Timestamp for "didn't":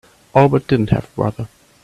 0.65-0.89